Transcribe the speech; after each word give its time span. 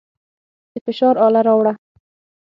د 0.71 0.73
فشار 0.85 1.15
اله 1.25 1.41
راوړه. 1.47 1.73